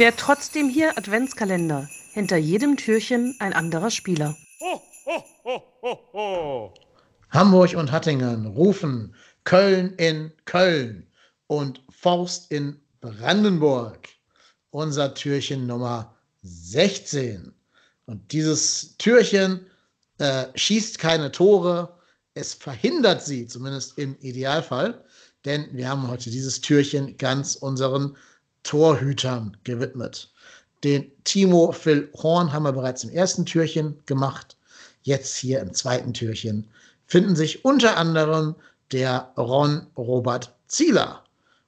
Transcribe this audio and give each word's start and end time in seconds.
Wer 0.00 0.16
trotzdem 0.16 0.70
hier 0.70 0.96
Adventskalender. 0.96 1.86
Hinter 2.14 2.38
jedem 2.38 2.78
Türchen 2.78 3.36
ein 3.38 3.52
anderer 3.52 3.90
Spieler. 3.90 4.34
Ho, 4.58 4.82
ho, 5.04 6.02
ho, 6.14 6.74
Hamburg 7.28 7.74
und 7.76 7.92
Hattingen 7.92 8.46
rufen 8.46 9.14
Köln 9.44 9.92
in 9.98 10.32
Köln 10.46 11.06
und 11.48 11.82
Faust 11.90 12.50
in 12.50 12.80
Brandenburg. 13.02 14.08
Unser 14.70 15.12
Türchen 15.12 15.66
Nummer 15.66 16.16
16. 16.44 17.52
Und 18.06 18.32
dieses 18.32 18.96
Türchen 18.96 19.66
äh, 20.16 20.46
schießt 20.54 20.98
keine 20.98 21.30
Tore, 21.30 21.94
es 22.32 22.54
verhindert 22.54 23.22
sie, 23.22 23.46
zumindest 23.46 23.98
im 23.98 24.16
Idealfall, 24.20 25.04
denn 25.44 25.68
wir 25.72 25.90
haben 25.90 26.08
heute 26.08 26.30
dieses 26.30 26.62
Türchen 26.62 27.18
ganz 27.18 27.54
unseren 27.54 28.16
Torhütern 28.62 29.56
gewidmet. 29.64 30.32
Den 30.84 31.10
Timo 31.24 31.72
Phil 31.72 32.10
Horn 32.14 32.52
haben 32.52 32.62
wir 32.62 32.72
bereits 32.72 33.04
im 33.04 33.10
ersten 33.10 33.44
Türchen 33.44 33.98
gemacht. 34.06 34.56
Jetzt 35.02 35.36
hier 35.36 35.60
im 35.60 35.74
zweiten 35.74 36.14
Türchen 36.14 36.68
finden 37.06 37.36
sich 37.36 37.64
unter 37.64 37.96
anderem 37.96 38.54
der 38.92 39.32
Ron 39.36 39.86
Robert 39.96 40.54
Zieler. 40.68 41.24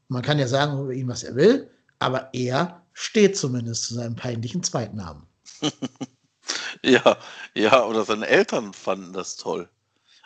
Man 0.08 0.22
kann 0.22 0.38
ja 0.38 0.46
sagen 0.46 0.80
über 0.80 0.92
ihn, 0.92 1.08
was 1.08 1.22
er 1.22 1.34
will, 1.34 1.70
aber 1.98 2.30
er 2.32 2.82
steht 2.92 3.36
zumindest 3.36 3.84
zu 3.84 3.94
seinem 3.94 4.16
peinlichen 4.16 4.62
Zweitnamen. 4.62 5.24
ja, 6.82 7.18
ja, 7.54 7.84
oder 7.84 8.04
seine 8.04 8.26
Eltern 8.26 8.72
fanden 8.72 9.12
das 9.12 9.36
toll. 9.36 9.68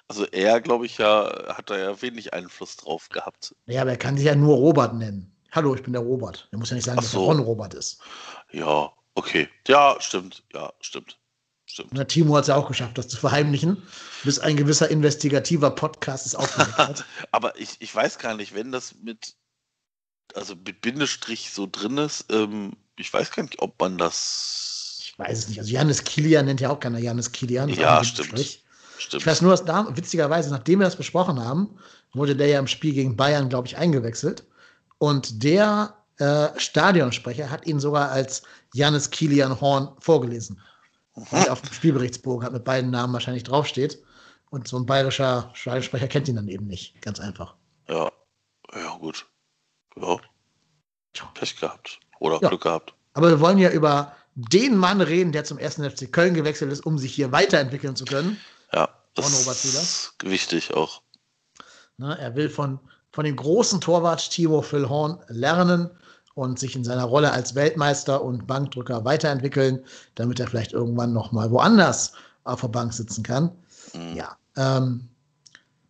Also 0.08 0.24
er, 0.26 0.60
glaube 0.60 0.86
ich, 0.86 0.98
ja, 0.98 1.54
hat 1.54 1.70
da 1.70 1.76
ja 1.76 2.00
wenig 2.00 2.32
Einfluss 2.32 2.76
drauf 2.76 3.08
gehabt. 3.08 3.54
Ja, 3.66 3.82
aber 3.82 3.90
er 3.90 3.96
kann 3.96 4.16
sich 4.16 4.26
ja 4.26 4.34
nur 4.34 4.56
Robert 4.56 4.94
nennen. 4.94 5.35
Hallo, 5.52 5.74
ich 5.74 5.82
bin 5.82 5.92
der 5.92 6.02
Robert. 6.02 6.48
Er 6.52 6.58
muss 6.58 6.70
ja 6.70 6.76
nicht 6.76 6.84
sagen, 6.84 7.00
so. 7.00 7.02
dass 7.02 7.14
er 7.14 7.20
Ron 7.20 7.38
Robert 7.40 7.74
ist. 7.74 8.00
Ja, 8.52 8.92
okay. 9.14 9.48
Ja, 9.66 9.96
stimmt. 10.00 10.42
Ja, 10.52 10.72
stimmt. 10.80 11.18
Stimmt. 11.66 11.90
Na, 11.92 12.04
Timo 12.04 12.36
hat 12.36 12.42
es 12.42 12.48
ja 12.48 12.56
auch 12.56 12.68
geschafft, 12.68 12.96
das 12.96 13.08
zu 13.08 13.16
verheimlichen, 13.16 13.82
bis 14.22 14.38
ein 14.38 14.56
gewisser 14.56 14.88
investigativer 14.88 15.70
Podcast 15.70 16.24
es 16.24 16.34
aufgedeckt 16.34 16.78
hat. 16.78 17.04
Aber 17.32 17.58
ich, 17.58 17.76
ich 17.80 17.92
weiß 17.92 18.18
gar 18.18 18.36
nicht, 18.36 18.54
wenn 18.54 18.70
das 18.70 18.94
mit, 19.02 19.34
also 20.34 20.54
mit 20.54 20.80
Bindestrich 20.80 21.50
so 21.50 21.68
drin 21.70 21.98
ist, 21.98 22.26
ähm, 22.30 22.74
ich 22.96 23.12
weiß 23.12 23.32
gar 23.32 23.42
nicht, 23.42 23.60
ob 23.60 23.78
man 23.80 23.98
das. 23.98 25.00
Ich 25.00 25.18
weiß 25.18 25.38
es 25.38 25.48
nicht. 25.48 25.58
Also 25.58 25.72
Janis 25.72 26.04
Kilian 26.04 26.46
nennt 26.46 26.60
ja 26.60 26.70
auch 26.70 26.78
keiner 26.78 26.98
Janis 26.98 27.32
Kilian. 27.32 27.68
Ja, 27.68 28.04
stimmt. 28.04 28.60
Stimmt. 28.98 29.22
Ich 29.22 29.26
weiß 29.26 29.42
nur, 29.42 29.50
dass 29.50 29.64
da, 29.64 29.88
witzigerweise, 29.94 30.50
nachdem 30.50 30.78
wir 30.78 30.86
das 30.86 30.96
besprochen 30.96 31.40
haben, 31.40 31.78
wurde 32.14 32.36
der 32.36 32.46
ja 32.46 32.58
im 32.58 32.66
Spiel 32.66 32.94
gegen 32.94 33.16
Bayern, 33.16 33.48
glaube 33.48 33.66
ich, 33.66 33.76
eingewechselt. 33.76 34.44
Und 34.98 35.42
der 35.42 35.94
äh, 36.18 36.48
Stadionsprecher 36.58 37.50
hat 37.50 37.66
ihn 37.66 37.80
sogar 37.80 38.10
als 38.10 38.42
Janis 38.72 39.10
Kilian 39.10 39.60
Horn 39.60 39.94
vorgelesen. 40.00 40.60
Mhm. 41.16 41.48
auf 41.48 41.62
dem 41.62 41.72
Spielberichtsbogen 41.72 42.44
hat 42.44 42.52
mit 42.52 42.64
beiden 42.64 42.90
Namen 42.90 43.12
wahrscheinlich 43.12 43.44
draufsteht. 43.44 44.02
Und 44.50 44.68
so 44.68 44.78
ein 44.78 44.86
bayerischer 44.86 45.50
Stadionsprecher 45.54 46.08
kennt 46.08 46.28
ihn 46.28 46.36
dann 46.36 46.48
eben 46.48 46.66
nicht. 46.66 47.00
Ganz 47.02 47.20
einfach. 47.20 47.54
Ja, 47.88 48.10
ja, 48.74 48.96
gut. 48.98 49.26
Ja. 49.96 50.16
Pech 51.34 51.58
gehabt. 51.58 52.00
Oder 52.20 52.38
ja. 52.42 52.48
Glück 52.48 52.62
gehabt. 52.62 52.94
Aber 53.14 53.30
wir 53.30 53.40
wollen 53.40 53.58
ja 53.58 53.70
über 53.70 54.14
den 54.34 54.76
Mann 54.76 55.00
reden, 55.00 55.32
der 55.32 55.44
zum 55.44 55.58
ersten 55.58 55.88
FC 55.90 56.12
Köln 56.12 56.34
gewechselt 56.34 56.70
ist, 56.70 56.84
um 56.84 56.98
sich 56.98 57.14
hier 57.14 57.32
weiterentwickeln 57.32 57.96
zu 57.96 58.04
können. 58.04 58.38
Ja, 58.72 58.88
das 59.14 59.46
ist 59.46 60.14
wichtig 60.22 60.74
auch. 60.74 61.00
Na, 61.96 62.14
er 62.14 62.36
will 62.36 62.50
von, 62.50 62.78
von 63.16 63.24
dem 63.24 63.36
großen 63.36 63.80
Torwart 63.80 64.30
Timo 64.30 64.60
Philhorn 64.60 65.18
lernen 65.28 65.88
und 66.34 66.58
sich 66.58 66.76
in 66.76 66.84
seiner 66.84 67.04
Rolle 67.04 67.32
als 67.32 67.54
Weltmeister 67.54 68.22
und 68.22 68.46
Bankdrücker 68.46 69.06
weiterentwickeln, 69.06 69.82
damit 70.16 70.38
er 70.38 70.46
vielleicht 70.46 70.74
irgendwann 70.74 71.14
noch 71.14 71.32
mal 71.32 71.50
woanders 71.50 72.12
auf 72.44 72.60
der 72.60 72.68
Bank 72.68 72.92
sitzen 72.92 73.22
kann. 73.22 73.52
Mhm. 73.94 74.16
Ja. 74.16 74.36
Ähm, 74.58 75.08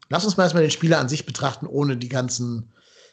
lass 0.09 0.25
uns 0.25 0.36
mal 0.36 0.44
erstmal 0.44 0.62
den 0.62 0.70
Spieler 0.70 1.00
an 1.00 1.09
sich 1.09 1.26
betrachten, 1.26 1.66
ohne 1.66 1.97
die 1.97 2.09
ganzen 2.09 2.72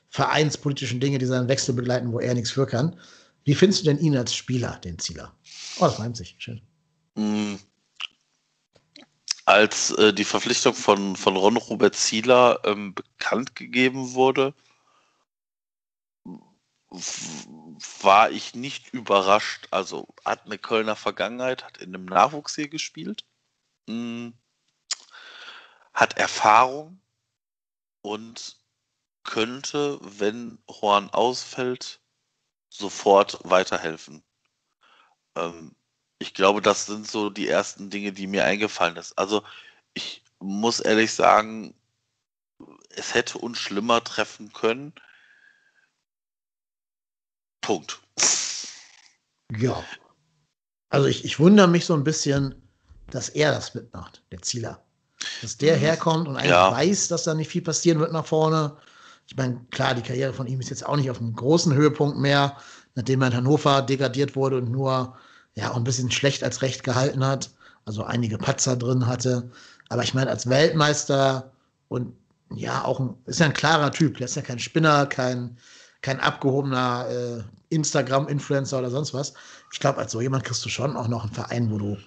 vereinspolitischen 0.09 0.99
Dinge, 0.99 1.17
die 1.17 1.25
seinen 1.25 1.47
Wechsel 1.47 1.73
begleiten, 1.73 2.13
wo 2.13 2.19
er 2.19 2.35
nichts 2.35 2.51
für 2.51 2.67
kann. 2.67 2.95
Wie 3.45 3.55
findest 3.55 3.81
du 3.81 3.85
denn 3.85 3.97
ihn 3.97 4.15
als 4.15 4.35
Spieler, 4.35 4.79
den 4.83 4.99
Zieler? 4.99 5.33
Oh, 5.79 5.85
das 5.85 5.97
reimt 5.97 6.17
sich. 6.17 6.35
Schön. 6.37 6.61
Als 9.53 9.91
äh, 9.91 10.11
die 10.13 10.23
Verpflichtung 10.23 10.73
von, 10.73 11.15
von 11.15 11.37
Ron 11.37 11.57
Robert 11.57 11.93
Zieler 11.93 12.59
ähm, 12.63 12.95
bekannt 12.95 13.55
gegeben 13.55 14.13
wurde, 14.15 14.55
war 18.01 18.31
ich 18.31 18.55
nicht 18.55 18.91
überrascht. 18.95 19.67
Also 19.69 20.07
hat 20.25 20.47
eine 20.47 20.57
Kölner 20.57 20.95
Vergangenheit, 20.95 21.63
hat 21.63 21.77
in 21.77 21.93
einem 21.93 22.05
Nachwuchs 22.05 22.55
hier 22.55 22.67
gespielt, 22.67 23.25
mh, 23.85 23.93
hm, 23.93 24.33
hat 25.93 26.17
Erfahrung 26.17 26.99
und 28.01 28.57
könnte, 29.21 29.99
wenn 30.01 30.57
Horn 30.67 31.11
ausfällt, 31.11 32.01
sofort 32.69 33.37
weiterhelfen. 33.43 34.23
Ähm, 35.35 35.75
ich 36.23 36.33
glaube, 36.33 36.61
das 36.61 36.85
sind 36.85 37.05
so 37.05 37.29
die 37.29 37.49
ersten 37.49 37.89
Dinge, 37.89 38.13
die 38.13 38.27
mir 38.27 38.45
eingefallen 38.45 38.95
ist. 38.95 39.17
Also 39.17 39.43
ich 39.93 40.23
muss 40.39 40.79
ehrlich 40.79 41.11
sagen, 41.13 41.75
es 42.95 43.13
hätte 43.13 43.39
uns 43.39 43.59
schlimmer 43.59 44.01
treffen 44.01 44.53
können. 44.53 44.93
Punkt. 47.59 47.99
Ja. 49.57 49.83
Also 50.89 51.07
ich, 51.07 51.25
ich 51.25 51.39
wundere 51.39 51.67
mich 51.67 51.85
so 51.85 51.93
ein 51.93 52.05
bisschen, 52.05 52.55
dass 53.09 53.27
er 53.27 53.51
das 53.51 53.75
mitmacht, 53.75 54.23
der 54.31 54.41
Zieler. 54.41 54.81
Dass 55.41 55.57
der 55.57 55.75
mhm. 55.75 55.81
herkommt 55.81 56.27
und 56.29 56.37
eigentlich 56.37 56.51
ja. 56.51 56.71
weiß, 56.71 57.09
dass 57.09 57.23
da 57.23 57.33
nicht 57.33 57.51
viel 57.51 57.63
passieren 57.63 57.99
wird 57.99 58.13
nach 58.13 58.25
vorne. 58.25 58.77
Ich 59.27 59.35
meine, 59.35 59.59
klar, 59.71 59.93
die 59.93 60.01
Karriere 60.01 60.33
von 60.33 60.47
ihm 60.47 60.61
ist 60.61 60.69
jetzt 60.69 60.85
auch 60.85 60.95
nicht 60.95 61.11
auf 61.11 61.19
einem 61.19 61.35
großen 61.35 61.73
Höhepunkt 61.73 62.17
mehr, 62.17 62.55
nachdem 62.95 63.21
er 63.21 63.27
in 63.27 63.35
Hannover 63.35 63.81
degradiert 63.81 64.37
wurde 64.37 64.57
und 64.59 64.71
nur 64.71 65.17
ja 65.55 65.71
auch 65.71 65.77
ein 65.77 65.83
bisschen 65.83 66.11
schlecht 66.11 66.43
als 66.43 66.61
recht 66.61 66.83
gehalten 66.83 67.25
hat, 67.25 67.51
also 67.85 68.03
einige 68.03 68.37
Patzer 68.37 68.75
drin 68.75 69.07
hatte. 69.07 69.51
Aber 69.89 70.03
ich 70.03 70.13
meine, 70.13 70.29
als 70.29 70.49
Weltmeister 70.49 71.51
und 71.89 72.15
ja, 72.55 72.83
auch 72.83 72.99
ein, 72.99 73.15
ist 73.25 73.39
ja 73.39 73.47
ein 73.47 73.53
klarer 73.53 73.91
Typ. 73.91 74.17
Der 74.17 74.25
ist 74.25 74.35
ja 74.35 74.41
kein 74.41 74.59
Spinner, 74.59 75.05
kein, 75.05 75.57
kein 76.01 76.19
abgehobener 76.19 77.07
äh, 77.09 77.43
Instagram-Influencer 77.69 78.79
oder 78.79 78.89
sonst 78.89 79.13
was. 79.13 79.33
Ich 79.71 79.79
glaube, 79.79 79.99
als 79.99 80.11
so 80.11 80.21
jemand 80.21 80.43
kriegst 80.43 80.63
du 80.65 80.69
schon 80.69 80.95
auch 80.95 81.07
noch 81.07 81.23
einen 81.23 81.33
Verein, 81.33 81.71
wo 81.71 81.77
du 81.77 81.97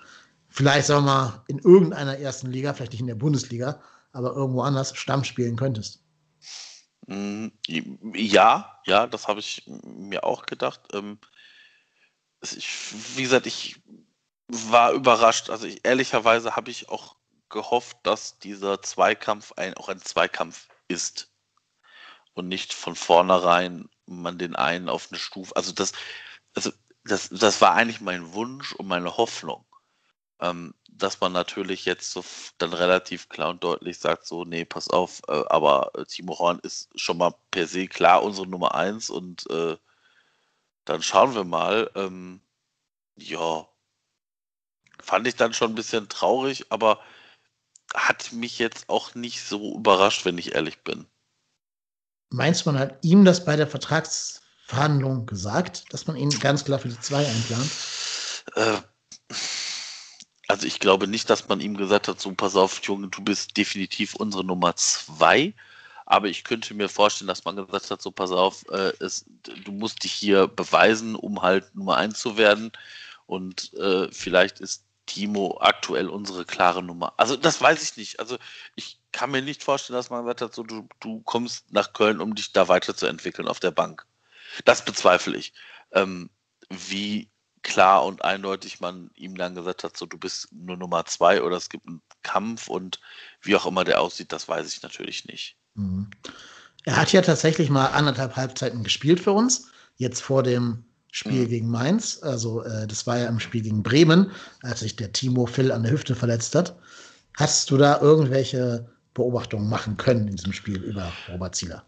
vielleicht, 0.49 0.87
sagen 0.87 1.05
wir 1.05 1.13
mal, 1.13 1.45
in 1.49 1.59
irgendeiner 1.59 2.19
ersten 2.19 2.51
Liga, 2.51 2.73
vielleicht 2.73 2.93
nicht 2.93 3.01
in 3.01 3.09
der 3.09 3.15
Bundesliga, 3.15 3.81
aber 4.13 4.35
irgendwo 4.35 4.63
anders 4.63 4.97
Stamm 4.97 5.25
spielen 5.25 5.57
könntest. 5.57 6.01
Mm, 7.07 7.49
ja, 8.15 8.81
ja, 8.87 9.07
das 9.07 9.29
habe 9.29 9.41
ich 9.41 9.65
mir 9.67 10.25
auch 10.25 10.47
gedacht. 10.47 10.81
Ähm, 10.93 11.19
ich, 12.43 13.17
wie 13.17 13.23
gesagt, 13.23 13.47
ich 13.47 13.81
war 14.49 14.93
überrascht. 14.93 15.51
Also 15.51 15.67
ich, 15.67 15.85
ehrlicherweise 15.85 16.57
habe 16.57 16.71
ich 16.71 16.89
auch 16.89 17.17
gehofft, 17.49 17.99
dass 18.03 18.39
dieser 18.39 18.83
Zweikampf 18.83 19.53
ein, 19.57 19.75
auch 19.75 19.89
ein 19.89 20.01
Zweikampf 20.01 20.69
ist 20.89 21.31
und 22.35 22.49
nicht 22.49 22.75
von 22.75 22.95
vornherein 22.95 23.89
man 24.07 24.39
den 24.39 24.55
einen 24.57 24.89
auf 24.89 25.09
eine 25.11 25.19
Stufe. 25.19 25.55
Also 25.57 25.73
das, 25.73 25.93
also 26.55 26.71
das, 27.05 27.29
das 27.31 27.61
war 27.61 27.75
eigentlich 27.75 28.01
mein 28.01 28.33
Wunsch 28.35 28.73
und 28.75 28.87
meine 28.87 29.17
Hoffnung, 29.17 29.65
ähm, 30.41 30.75
dass 30.91 31.21
man 31.21 31.33
natürlich 31.33 31.85
jetzt 31.85 32.11
so 32.11 32.25
dann 32.59 32.73
relativ 32.73 33.29
klar 33.29 33.51
und 33.51 33.65
deutlich 33.65 33.99
sagt, 33.99 34.27
so, 34.27 34.45
nee, 34.45 34.65
pass 34.65 34.89
auf, 34.89 35.23
äh, 35.29 35.45
aber 35.49 35.93
Timo 36.09 36.39
Horn 36.39 36.59
ist 36.61 36.89
schon 36.99 37.19
mal 37.19 37.35
per 37.51 37.67
se 37.67 37.87
klar 37.87 38.23
unsere 38.23 38.47
Nummer 38.47 38.75
eins 38.75 39.11
und 39.11 39.49
äh, 39.51 39.77
dann 40.87 41.03
schauen 41.03 41.35
wir 41.35 41.45
mal. 41.45 41.91
Ähm, 41.95 42.41
ja, 43.17 43.69
fand 45.03 45.27
ich 45.27 45.37
dann 45.37 45.53
schon 45.53 45.73
ein 45.73 45.75
bisschen 45.75 46.09
traurig, 46.09 46.67
aber 46.71 47.01
hat 47.95 48.33
mich 48.33 48.59
jetzt 48.59 48.89
auch 48.89 49.15
nicht 49.15 49.43
so 49.43 49.77
überrascht, 49.77 50.25
wenn 50.25 50.39
ich 50.39 50.55
ehrlich 50.55 50.83
bin. 50.83 51.07
Meinst 52.31 52.67
du, 52.67 52.73
man 52.73 52.81
hat 52.81 52.99
ihm 53.03 53.25
das 53.25 53.45
bei 53.45 53.57
der 53.57 53.69
Vertragsverhandlung 53.69 55.27
gesagt, 55.27 55.93
dass 55.93 56.07
man 56.07 56.17
ihn 56.17 56.31
ganz 56.31 56.65
klar 56.65 56.79
für 56.79 56.89
die 56.89 57.01
zwei 57.01 57.25
einplant? 57.27 57.71
Äh, 58.55 58.79
also 60.49 60.67
ich 60.67 60.81
glaube 60.81 61.07
nicht, 61.07 61.31
dass 61.31 61.49
man 61.49 61.61
ihm 61.61 61.77
gesagt 61.77 62.09
hat, 62.09 62.21
so 62.21 62.33
pass 62.33 62.57
auf, 62.57 62.83
Junge, 62.83 63.09
du 63.09 63.23
bist 63.23 63.57
definitiv 63.57 64.15
unsere 64.15 64.45
Nummer 64.45 64.77
zwei. 64.77 65.55
Aber 66.07 66.29
ich 66.29 66.45
könnte 66.45 66.73
mir 66.75 66.89
vorstellen, 66.89 67.29
dass 67.29 67.45
man 67.45 67.57
gesagt 67.57 67.91
hat, 67.91 68.01
so 68.01 68.11
pass 68.13 68.31
auf, 68.31 68.65
äh, 68.71 68.93
es, 69.01 69.27
du 69.43 69.73
musst 69.73 70.05
dich 70.05 70.13
hier 70.13 70.47
beweisen, 70.47 71.17
um 71.17 71.43
halt 71.43 71.75
Nummer 71.75 71.97
eins 71.97 72.21
zu 72.21 72.37
werden. 72.37 72.73
Und 73.27 73.75
äh, 73.75 74.09
vielleicht 74.13 74.61
ist 74.61 74.85
Timo 75.07 75.59
aktuell 75.61 76.09
unsere 76.09 76.45
klare 76.45 76.83
Nummer. 76.83 77.15
Also 77.17 77.37
das 77.37 77.61
weiß 77.61 77.83
ich 77.83 77.97
nicht. 77.97 78.21
Also 78.21 78.39
ich 78.77 79.01
kann 79.13 79.31
mir 79.31 79.43
nicht 79.43 79.63
vorstellen, 79.63 79.97
dass 79.97 80.11
man 80.11 80.23
gesagt 80.23 80.43
hat, 80.43 80.55
so 80.55 80.63
du, 80.63 80.89
du 81.01 81.23
kommst 81.23 81.73
nach 81.73 81.93
Köln, 81.93 82.21
um 82.21 82.35
dich 82.35 82.53
da 82.53 82.69
weiterzuentwickeln 82.69 83.49
auf 83.49 83.61
der 83.61 83.71
Bank. 83.73 84.07
Das 84.65 84.85
bezweifle 84.85 85.37
ich. 85.37 85.53
Ähm, 85.93 86.31
wie 86.71 87.31
klar 87.63 88.05
und 88.05 88.25
eindeutig 88.25 88.81
man 88.81 89.11
ihm 89.15 89.37
dann 89.37 89.57
gesagt 89.57 89.83
hat, 89.83 89.97
so 89.97 90.07
du 90.07 90.19
bist 90.19 90.53
nur 90.53 90.77
Nummer 90.77 91.05
zwei 91.05 91.43
oder 91.43 91.57
es 91.57 91.69
gibt 91.69 91.87
einen 91.89 92.03
Kampf 92.23 92.69
und 92.69 93.01
wie 93.41 93.57
auch 93.57 93.67
immer 93.67 93.85
der 93.85 94.01
aussieht, 94.01 94.33
das 94.33 94.49
weiß 94.49 94.73
ich 94.73 94.83
natürlich 94.83 95.25
nicht. 95.25 95.57
Mhm. 95.77 96.09
Er 96.85 96.97
hat 96.97 97.13
ja 97.13 97.23
tatsächlich 97.23 97.71
mal 97.71 97.87
anderthalb 97.87 98.37
Halbzeiten 98.37 98.85
gespielt 98.85 99.21
für 99.21 99.33
uns, 99.33 99.71
jetzt 99.97 100.23
vor 100.23 100.43
dem 100.43 100.85
Spiel 101.11 101.45
mhm. 101.45 101.49
gegen 101.49 101.71
Mainz. 101.71 102.21
Also 102.23 102.63
äh, 102.63 102.87
das 102.87 103.07
war 103.07 103.19
ja 103.19 103.27
im 103.27 103.41
Spiel 103.41 103.63
gegen 103.63 103.83
Bremen, 103.83 104.31
als 104.63 104.81
sich 104.81 104.97
der 104.97 105.13
Timo 105.13 105.47
Phil 105.47 105.73
an 105.73 105.83
der 105.83 105.93
Hüfte 105.93 106.15
verletzt 106.15 106.55
hat. 106.55 106.77
Hast 107.35 107.71
du 107.71 107.77
da 107.77 108.01
irgendwelche 108.01 108.89
Beobachtungen 109.15 109.69
machen 109.69 109.97
können 109.97 110.29
in 110.29 110.37
diesem 110.37 110.53
Spiel 110.53 110.83
über 110.83 111.13
Robert 111.29 111.55
Zieler? 111.55 111.85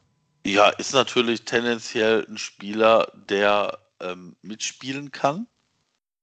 Ja, 0.47 0.71
ist 0.71 0.95
natürlich 0.95 1.45
tendenziell 1.45 2.27
ein 2.29 2.39
Spieler, 2.39 3.13
der 3.29 3.79
ähm, 4.01 4.37
mitspielen 4.43 5.13
kann. 5.13 5.47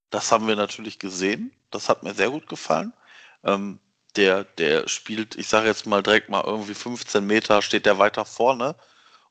Das 0.10 0.32
haben 0.32 0.48
wir 0.48 0.56
natürlich 0.56 1.00
gesehen. 1.00 1.52
Das 1.72 1.90
hat 1.90 2.04
mir 2.04 2.14
sehr 2.14 2.30
gut 2.30 2.48
gefallen. 2.48 2.94
Ähm, 3.44 3.80
der, 4.18 4.44
der 4.44 4.88
spielt, 4.88 5.36
ich 5.36 5.48
sage 5.48 5.68
jetzt 5.68 5.86
mal 5.86 6.04
direkt 6.04 6.30
mal 6.30 6.44
irgendwie 6.44 6.74
15 6.74 7.26
Meter, 7.26 7.62
steht 7.62 7.86
der 7.86 8.00
weiter 8.00 8.26
vorne 8.26 8.76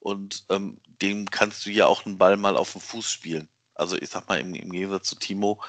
und 0.01 0.45
ähm, 0.51 0.81
dem 1.03 1.31
kannst 1.31 1.67
du 1.67 1.71
ja 1.71 1.87
auch 1.87 2.07
einen 2.07 2.19
Ball 2.19 2.37
mal 2.37 2.57
auf 2.57 2.73
den 2.73 2.81
Fuß 2.81 3.11
spielen. 3.11 3.49
Also 3.75 3.97
ich 3.97 4.11
sag 4.11 4.29
mal 4.29 4.41
im, 4.41 4.55
im 4.55 4.71
Gegensatz 4.71 5.09
zu 5.09 5.17
Timo, 5.17 5.63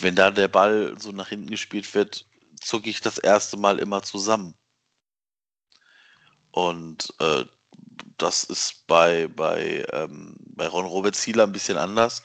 wenn 0.00 0.14
da 0.14 0.30
der 0.30 0.48
Ball 0.48 0.94
so 0.98 1.12
nach 1.12 1.28
hinten 1.28 1.50
gespielt 1.50 1.92
wird, 1.94 2.26
zucke 2.60 2.90
ich 2.90 3.00
das 3.00 3.18
erste 3.18 3.56
Mal 3.56 3.78
immer 3.78 4.02
zusammen. 4.02 4.54
Und 6.50 7.14
äh, 7.20 7.44
das 8.16 8.44
ist 8.44 8.86
bei, 8.86 9.28
bei, 9.28 9.86
ähm, 9.92 10.36
bei 10.40 10.66
Ron 10.66 10.86
Robert 10.86 11.14
Zieler 11.14 11.44
ein 11.44 11.52
bisschen 11.52 11.78
anders 11.78 12.22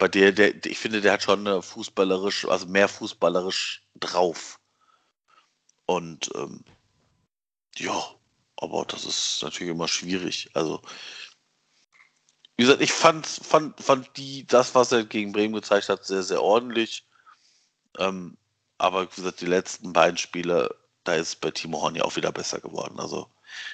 bei 0.00 0.08
der, 0.08 0.32
der, 0.32 0.64
ich 0.64 0.78
finde, 0.78 1.00
der 1.00 1.12
hat 1.12 1.22
schon 1.22 1.62
fußballerisch, 1.62 2.46
also 2.46 2.66
mehr 2.66 2.88
fußballerisch 2.88 3.82
drauf. 4.00 4.59
Und 5.90 6.30
ähm, 6.36 6.62
ja, 7.74 8.00
aber 8.56 8.84
das 8.84 9.04
ist 9.04 9.40
natürlich 9.42 9.72
immer 9.72 9.88
schwierig. 9.88 10.48
Also, 10.54 10.80
wie 12.56 12.62
gesagt, 12.62 12.80
ich 12.80 12.92
fand, 12.92 13.26
fand, 13.26 13.82
fand 13.82 14.16
die, 14.16 14.46
das, 14.46 14.76
was 14.76 14.92
er 14.92 15.04
gegen 15.04 15.32
Bremen 15.32 15.52
gezeigt 15.52 15.88
hat, 15.88 16.04
sehr, 16.04 16.22
sehr 16.22 16.44
ordentlich. 16.44 17.08
Ähm, 17.98 18.36
aber 18.78 19.10
wie 19.10 19.16
gesagt, 19.16 19.40
die 19.40 19.46
letzten 19.46 19.92
beiden 19.92 20.16
Spiele, 20.16 20.76
da 21.02 21.14
ist 21.14 21.40
bei 21.40 21.50
Timo 21.50 21.82
Horn 21.82 21.96
ja 21.96 22.04
auch 22.04 22.14
wieder 22.14 22.30
besser 22.30 22.60
geworden. 22.60 23.00
Also 23.00 23.28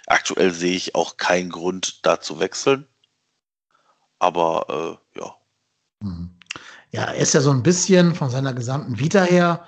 aktuell 0.06 0.52
sehe 0.52 0.74
ich 0.74 0.94
auch 0.94 1.18
keinen 1.18 1.50
Grund, 1.50 2.06
da 2.06 2.18
zu 2.18 2.40
wechseln. 2.40 2.88
Aber 4.18 4.98
äh, 5.14 5.18
ja, 5.20 5.36
Mhm. 6.00 6.30
Ja, 6.92 7.04
er 7.04 7.16
ist 7.16 7.34
ja 7.34 7.40
so 7.40 7.50
ein 7.50 7.62
bisschen 7.62 8.14
von 8.14 8.30
seiner 8.30 8.54
gesamten 8.54 8.98
Vita 8.98 9.22
her 9.22 9.66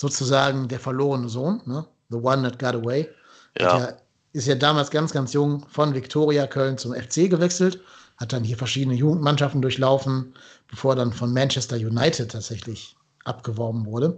sozusagen 0.00 0.66
der 0.66 0.80
verlorene 0.80 1.28
Sohn, 1.28 1.60
ne? 1.66 1.84
The 2.08 2.16
one 2.16 2.42
that 2.42 2.58
got 2.58 2.74
away. 2.74 3.06
Ja. 3.58 3.78
Der 3.78 3.96
ist 4.32 4.46
ja 4.46 4.54
damals 4.54 4.90
ganz, 4.90 5.12
ganz 5.12 5.34
jung 5.34 5.66
von 5.68 5.94
Viktoria 5.94 6.46
Köln 6.46 6.78
zum 6.78 6.94
FC 6.94 7.28
gewechselt, 7.28 7.80
hat 8.16 8.32
dann 8.32 8.42
hier 8.42 8.56
verschiedene 8.56 8.96
Jugendmannschaften 8.96 9.60
durchlaufen, 9.60 10.32
bevor 10.68 10.92
er 10.92 10.96
dann 10.96 11.12
von 11.12 11.34
Manchester 11.34 11.76
United 11.76 12.30
tatsächlich 12.30 12.96
abgeworben 13.24 13.84
wurde. 13.84 14.16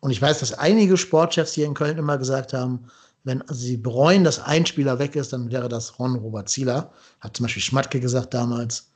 Und 0.00 0.12
ich 0.12 0.22
weiß, 0.22 0.40
dass 0.40 0.54
einige 0.54 0.96
Sportchefs 0.96 1.52
hier 1.52 1.66
in 1.66 1.74
Köln 1.74 1.98
immer 1.98 2.16
gesagt 2.16 2.54
haben, 2.54 2.86
wenn 3.24 3.44
sie 3.48 3.76
bereuen, 3.76 4.24
dass 4.24 4.40
ein 4.40 4.64
Spieler 4.64 4.98
weg 4.98 5.14
ist, 5.14 5.34
dann 5.34 5.52
wäre 5.52 5.68
das 5.68 5.98
Ron 5.98 6.16
Robert 6.16 6.48
Zieler. 6.48 6.90
Hat 7.20 7.36
zum 7.36 7.44
Beispiel 7.44 7.62
Schmatke 7.62 8.00
gesagt 8.00 8.32
damals. 8.32 8.90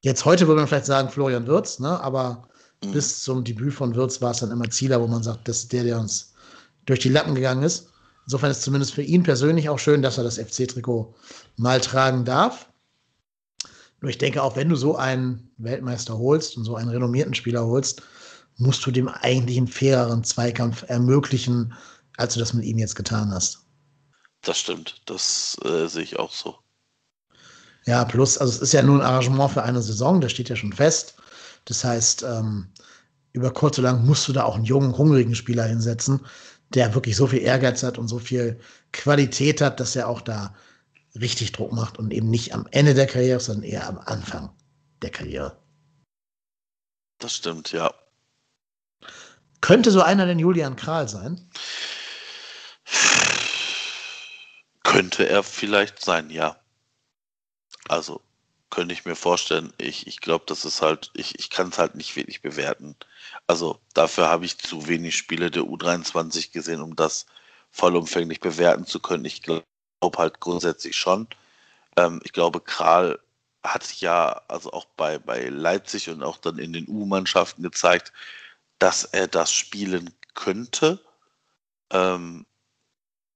Jetzt 0.00 0.24
heute 0.24 0.46
würde 0.46 0.60
man 0.60 0.68
vielleicht 0.68 0.86
sagen 0.86 1.08
Florian 1.08 1.48
Wirtz, 1.48 1.80
ne? 1.80 2.00
aber 2.00 2.48
mhm. 2.84 2.92
bis 2.92 3.22
zum 3.22 3.44
Debüt 3.44 3.74
von 3.74 3.94
Wirtz 3.94 4.20
war 4.20 4.30
es 4.32 4.38
dann 4.38 4.50
immer 4.50 4.70
Zieler, 4.70 5.00
wo 5.00 5.06
man 5.06 5.22
sagt, 5.22 5.48
das 5.48 5.58
ist 5.58 5.72
der, 5.72 5.84
der 5.84 5.98
uns 5.98 6.32
durch 6.86 7.00
die 7.00 7.08
Lappen 7.08 7.34
gegangen 7.34 7.62
ist. 7.62 7.88
Insofern 8.26 8.50
ist 8.50 8.58
es 8.58 8.64
zumindest 8.64 8.94
für 8.94 9.02
ihn 9.02 9.22
persönlich 9.22 9.68
auch 9.68 9.78
schön, 9.78 10.02
dass 10.02 10.18
er 10.18 10.24
das 10.24 10.38
FC-Trikot 10.38 11.14
mal 11.56 11.80
tragen 11.80 12.24
darf. 12.24 12.68
Nur 14.00 14.10
ich 14.10 14.18
denke, 14.18 14.42
auch 14.42 14.56
wenn 14.56 14.68
du 14.68 14.76
so 14.76 14.96
einen 14.96 15.50
Weltmeister 15.58 16.18
holst 16.18 16.56
und 16.56 16.64
so 16.64 16.76
einen 16.76 16.90
renommierten 16.90 17.34
Spieler 17.34 17.64
holst, 17.64 18.02
musst 18.58 18.84
du 18.84 18.90
dem 18.90 19.08
eigentlich 19.08 19.56
einen 19.58 19.68
faireren 19.68 20.24
Zweikampf 20.24 20.84
ermöglichen, 20.88 21.74
als 22.16 22.34
du 22.34 22.40
das 22.40 22.52
mit 22.52 22.64
ihm 22.64 22.78
jetzt 22.78 22.96
getan 22.96 23.32
hast. 23.32 23.60
Das 24.42 24.58
stimmt, 24.58 25.02
das 25.06 25.56
äh, 25.64 25.86
sehe 25.86 26.02
ich 26.02 26.18
auch 26.18 26.32
so. 26.32 26.56
Ja, 27.86 28.04
plus, 28.04 28.38
also 28.38 28.52
es 28.52 28.62
ist 28.62 28.72
ja 28.72 28.82
nur 28.82 28.96
ein 28.96 29.06
Arrangement 29.06 29.52
für 29.52 29.62
eine 29.62 29.82
Saison, 29.82 30.20
das 30.20 30.32
steht 30.32 30.48
ja 30.48 30.56
schon 30.56 30.72
fest. 30.72 31.14
Das 31.66 31.84
heißt, 31.84 32.22
ähm, 32.22 32.68
über 33.32 33.52
kurz 33.52 33.78
oder 33.78 33.92
lang 33.92 34.06
musst 34.06 34.26
du 34.26 34.32
da 34.32 34.44
auch 34.44 34.56
einen 34.56 34.64
jungen, 34.64 34.96
hungrigen 34.96 35.34
Spieler 35.34 35.64
hinsetzen, 35.64 36.24
der 36.70 36.94
wirklich 36.94 37.16
so 37.16 37.26
viel 37.26 37.42
Ehrgeiz 37.42 37.82
hat 37.82 37.98
und 37.98 38.08
so 38.08 38.18
viel 38.18 38.58
Qualität 38.92 39.60
hat, 39.60 39.78
dass 39.78 39.94
er 39.94 40.08
auch 40.08 40.22
da 40.22 40.54
richtig 41.14 41.52
Druck 41.52 41.72
macht 41.72 41.98
und 41.98 42.12
eben 42.12 42.30
nicht 42.30 42.54
am 42.54 42.66
Ende 42.70 42.94
der 42.94 43.06
Karriere, 43.06 43.40
sondern 43.40 43.64
eher 43.64 43.86
am 43.86 43.98
Anfang 43.98 44.50
der 45.02 45.10
Karriere. 45.10 45.58
Das 47.18 47.34
stimmt, 47.34 47.72
ja. 47.72 47.92
Könnte 49.60 49.90
so 49.90 50.02
einer 50.02 50.26
denn 50.26 50.38
Julian 50.38 50.76
Kral 50.76 51.08
sein? 51.08 51.48
Könnte 54.82 55.28
er 55.28 55.42
vielleicht 55.42 56.04
sein, 56.04 56.30
ja. 56.30 56.60
Also 57.88 58.22
könnte 58.76 58.92
ich 58.92 59.06
mir 59.06 59.16
vorstellen, 59.16 59.72
ich, 59.78 60.06
ich 60.06 60.20
glaube, 60.20 60.44
das 60.46 60.66
ist 60.66 60.82
halt, 60.82 61.10
ich, 61.14 61.38
ich 61.38 61.48
kann 61.48 61.68
es 61.70 61.78
halt 61.78 61.94
nicht 61.94 62.14
wirklich 62.14 62.42
bewerten. 62.42 62.94
Also 63.46 63.80
dafür 63.94 64.28
habe 64.28 64.44
ich 64.44 64.58
zu 64.58 64.86
wenig 64.86 65.16
Spiele 65.16 65.50
der 65.50 65.62
U23 65.62 66.52
gesehen, 66.52 66.82
um 66.82 66.94
das 66.94 67.24
vollumfänglich 67.70 68.38
bewerten 68.38 68.84
zu 68.84 69.00
können. 69.00 69.24
Ich 69.24 69.40
glaube 69.40 69.64
halt 70.18 70.40
grundsätzlich 70.40 70.94
schon. 70.94 71.26
Ähm, 71.96 72.20
ich 72.22 72.34
glaube, 72.34 72.60
Kral 72.60 73.18
hat 73.64 73.90
ja 73.94 74.42
also 74.46 74.70
auch 74.74 74.84
bei, 74.98 75.18
bei 75.18 75.48
Leipzig 75.48 76.10
und 76.10 76.22
auch 76.22 76.36
dann 76.36 76.58
in 76.58 76.74
den 76.74 76.86
U-Mannschaften 76.86 77.62
gezeigt, 77.62 78.12
dass 78.78 79.04
er 79.04 79.26
das 79.26 79.54
spielen 79.54 80.14
könnte. 80.34 81.02
Ähm, 81.90 82.44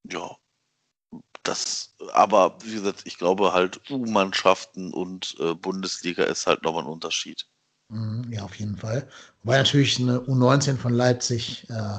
ja, 0.04 0.36
das, 1.44 1.89
aber 2.14 2.56
wie 2.62 2.74
gesagt, 2.74 3.02
ich 3.04 3.18
glaube 3.18 3.52
halt 3.52 3.80
U-Mannschaften 3.90 4.92
und 4.92 5.36
äh, 5.40 5.54
Bundesliga 5.54 6.24
ist 6.24 6.46
halt 6.46 6.62
nochmal 6.62 6.84
ein 6.84 6.90
Unterschied. 6.90 7.46
Mhm, 7.88 8.26
ja, 8.30 8.42
auf 8.42 8.54
jeden 8.56 8.76
Fall. 8.76 9.08
Wobei 9.43 9.58
natürlich 9.58 9.98
eine 9.98 10.20
U19 10.20 10.76
von 10.76 10.94
Leipzig, 10.94 11.69
äh, 11.70 11.98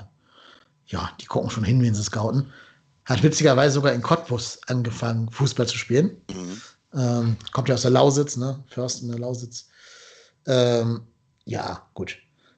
ja, 0.88 1.12
die 1.20 1.26
gucken 1.26 1.50
schon 1.50 1.64
hin, 1.64 1.82
wen 1.82 1.94
sie 1.94 2.04
scouten. 2.04 2.52
Hat 3.06 3.24
witzigerweise 3.24 3.76
sogar 3.76 3.94
in 3.94 4.02
Cottbus 4.02 4.60
angefangen, 4.68 5.30
Fußball 5.32 5.68
zu 5.68 5.78
spielen. 5.78 6.22
Mhm. 6.32 6.62
Ähm, 6.94 7.38
kommt 7.52 7.70
ja 7.70 7.76
aus 7.76 7.82
der 7.82 7.92
Lausitz, 7.92 8.38
ne? 8.38 8.64
Fürsten 8.68 9.10
der 9.10 9.20
Lausitz. 9.20 9.68
Ähm, 10.46 11.02
ja, 11.46 11.88
gut. 11.94 12.18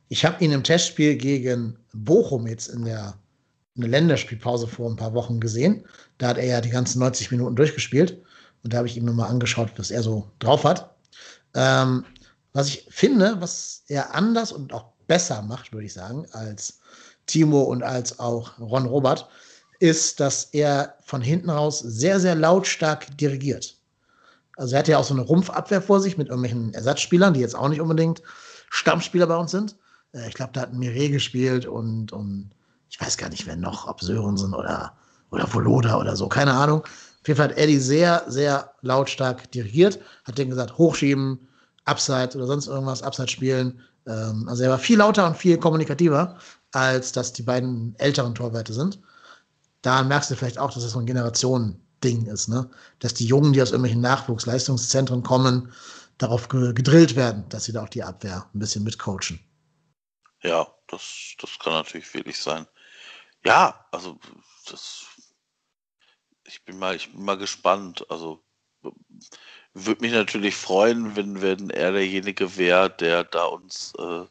Ich 0.10 0.26
habe 0.26 0.44
ihn 0.44 0.52
im 0.52 0.64
Testspiel 0.64 1.16
gegen 1.16 1.78
Bochum 1.94 2.48
jetzt 2.48 2.68
in 2.68 2.86
der 2.86 3.18
eine 3.76 3.88
Länderspielpause 3.88 4.68
vor 4.68 4.90
ein 4.90 4.96
paar 4.96 5.14
Wochen 5.14 5.40
gesehen. 5.40 5.86
Da 6.18 6.30
hat 6.30 6.38
er 6.38 6.46
ja 6.46 6.62
die 6.62 6.70
ganzen 6.70 7.00
90 7.00 7.32
Minuten 7.32 7.56
durchgespielt. 7.56 8.22
Und 8.64 8.74
da 8.74 8.78
habe 8.78 8.88
ich 8.88 8.98
ihm 8.98 9.06
nochmal 9.06 9.30
angeschaut, 9.30 9.72
was 9.78 9.92
er 9.92 10.04
so 10.04 10.30
drauf 10.40 10.64
hat. 10.64 10.96
Ähm, 11.54 12.06
was 12.54 12.68
ich 12.68 12.88
finde, 12.90 13.42
was 13.42 13.84
er 13.88 14.14
anders 14.16 14.52
und 14.52 14.74
auch 14.74 14.86
besser 15.08 15.42
macht, 15.42 15.74
würde 15.74 15.86
ich 15.86 15.94
sagen, 15.94 16.26
als 16.32 16.80
Timo 17.26 17.64
und 17.64 17.84
als 17.84 18.20
auch 18.20 18.60
Ron 18.60 18.86
Robert, 18.86 19.28
ist, 19.80 20.20
dass 20.20 20.46
er 20.46 20.96
von 21.04 21.22
hinten 21.22 21.50
raus 21.50 21.80
sehr, 21.80 22.20
sehr 22.20 22.36
lautstark 22.36 23.18
dirigiert. 23.18 23.76
Also 24.56 24.76
er 24.76 24.80
hat 24.80 24.88
ja 24.88 24.98
auch 24.98 25.04
so 25.04 25.14
eine 25.14 25.24
Rumpfabwehr 25.24 25.82
vor 25.82 26.00
sich 26.00 26.18
mit 26.18 26.30
irgendwelchen 26.30 26.74
Ersatzspielern, 26.74 27.34
die 27.34 27.40
jetzt 27.40 27.56
auch 27.56 27.68
nicht 27.68 27.82
unbedingt 27.82 28.22
Stammspieler 28.70 29.28
bei 29.28 29.36
uns 29.36 29.52
sind. 29.52 29.76
Äh, 30.14 30.28
ich 30.28 30.36
glaube, 30.36 30.54
da 30.54 30.62
hat 30.62 30.74
Mire 30.74 31.10
gespielt 31.10 31.66
und, 31.66 32.12
und 32.14 32.52
ich 32.94 33.02
weiß 33.02 33.18
gar 33.18 33.30
nicht, 33.30 33.48
wer 33.48 33.56
noch, 33.56 33.88
ob 33.88 34.02
Sörensen 34.02 34.54
oder, 34.54 34.96
oder 35.32 35.52
Voloda 35.52 35.98
oder 35.98 36.16
so, 36.16 36.28
keine 36.30 36.54
Ahnung. 36.54 36.84
Auf 36.84 37.28
jeden 37.28 37.38
Fall 37.38 37.50
hat 37.50 37.58
Eddie 37.58 37.80
sehr, 37.80 38.24
sehr 38.28 38.72
lautstark 38.82 39.52
dirigiert, 39.52 40.00
hat 40.26 40.38
denen 40.38 40.52
gesagt, 40.52 40.78
hochschieben, 40.78 41.40
Abseits 41.86 42.36
oder 42.36 42.46
sonst 42.46 42.68
irgendwas, 42.68 43.02
Abseits 43.02 43.32
spielen. 43.32 43.82
Ähm, 44.06 44.48
also 44.48 44.64
er 44.64 44.70
war 44.70 44.78
viel 44.78 45.00
lauter 45.00 45.26
und 45.26 45.36
viel 45.36 45.58
kommunikativer, 45.58 46.38
als 46.72 47.12
dass 47.12 47.34
die 47.34 47.42
beiden 47.42 47.96
älteren 47.98 48.36
Torwerte 48.36 48.74
sind. 48.74 49.00
Da 49.82 50.04
merkst 50.04 50.30
du 50.30 50.36
vielleicht 50.36 50.60
auch, 50.60 50.72
dass 50.72 50.84
das 50.84 50.92
so 50.92 51.00
ein 51.00 51.08
Generationending 51.08 52.28
ist, 52.28 52.48
ne? 52.48 52.70
Dass 53.00 53.16
die 53.16 53.26
Jungen, 53.26 53.54
die 53.54 53.62
aus 53.62 53.72
irgendwelchen 53.72 54.02
Nachwuchsleistungszentren 54.02 55.24
kommen, 55.24 55.72
darauf 56.20 56.48
gedrillt 56.48 57.16
werden, 57.16 57.46
dass 57.50 57.64
sie 57.64 57.74
da 57.74 57.84
auch 57.84 57.90
die 57.90 58.04
Abwehr 58.04 58.46
ein 58.54 58.60
bisschen 58.60 58.84
mitcoachen. 58.84 59.40
Ja, 60.44 60.68
das, 60.88 61.36
das 61.42 61.58
kann 61.58 61.74
natürlich 61.74 62.14
wirklich 62.14 62.38
sein. 62.38 62.68
Ja, 63.46 63.86
also 63.92 64.18
das. 64.70 65.06
Ich 66.46 66.64
bin 66.66 66.78
mal, 66.78 66.96
ich 66.96 67.12
bin 67.12 67.24
mal 67.24 67.38
gespannt. 67.38 68.06
Also 68.10 68.44
würde 69.74 70.02
mich 70.02 70.12
natürlich 70.12 70.56
freuen, 70.56 71.16
wenn, 71.16 71.42
wenn 71.42 71.70
er 71.70 71.94
derjenige 71.94 72.58
wäre, 72.58 72.90
der 72.90 73.24
da 73.24 73.46
uns 73.46 73.94
äh, 73.98 74.26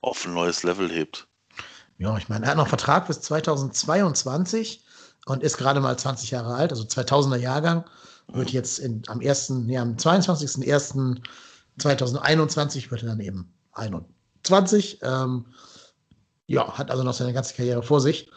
auf 0.00 0.26
ein 0.26 0.34
neues 0.34 0.62
Level 0.62 0.90
hebt. 0.90 1.26
Ja, 1.98 2.16
ich 2.16 2.28
meine, 2.28 2.44
er 2.44 2.50
hat 2.52 2.58
noch 2.58 2.68
Vertrag 2.68 3.08
bis 3.08 3.20
2022 3.22 4.84
und 5.26 5.42
ist 5.42 5.58
gerade 5.58 5.80
mal 5.80 5.98
20 5.98 6.30
Jahre 6.30 6.54
alt, 6.54 6.70
also 6.70 6.84
2000er 6.84 7.34
Jahrgang. 7.36 7.84
Wird 8.28 8.50
jetzt 8.50 8.78
in, 8.78 9.02
am 9.08 9.18
1., 9.20 9.50
nee, 9.50 9.76
am 9.78 9.96
22.01.2021 9.96 12.90
wird 12.90 13.02
er 13.02 13.08
dann 13.08 13.20
eben 13.20 13.52
21. 13.72 15.00
Ähm, 15.02 15.46
ja, 16.48 16.76
hat 16.76 16.90
also 16.90 17.04
noch 17.04 17.12
seine 17.12 17.32
ganze 17.32 17.54
Karriere 17.54 17.82
vor 17.82 18.00
sich. 18.00 18.28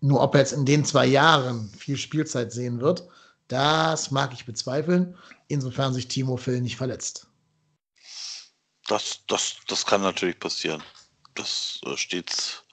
Nur 0.00 0.20
ob 0.20 0.34
er 0.34 0.40
jetzt 0.40 0.52
in 0.52 0.66
den 0.66 0.84
zwei 0.84 1.06
Jahren 1.06 1.70
viel 1.70 1.96
Spielzeit 1.96 2.52
sehen 2.52 2.80
wird, 2.80 3.08
das 3.48 4.10
mag 4.10 4.32
ich 4.32 4.44
bezweifeln, 4.44 5.16
insofern 5.48 5.94
sich 5.94 6.08
Timo 6.08 6.36
Phil 6.36 6.60
nicht 6.60 6.76
verletzt. 6.76 7.28
Das, 8.88 9.20
das, 9.28 9.56
das 9.68 9.86
kann 9.86 10.02
natürlich 10.02 10.38
passieren. 10.40 10.82
Das 11.34 11.80
äh, 11.86 11.96
steht, 11.96 12.64